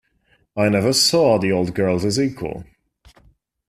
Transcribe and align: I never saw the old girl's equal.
I 0.57 0.67
never 0.69 0.93
saw 0.93 1.37
the 1.37 1.51
old 1.51 1.75
girl's 1.75 2.17
equal. 2.17 2.63